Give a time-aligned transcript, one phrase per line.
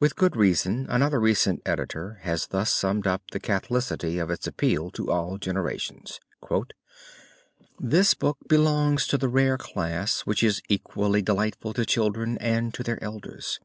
[0.00, 4.90] With good reason another recent editor has thus summed up the catholicity of its appeal
[4.90, 6.18] to all generations:
[7.78, 12.82] "This book belongs to the rare class which is equally delightful to children and to
[12.82, 13.60] their elders.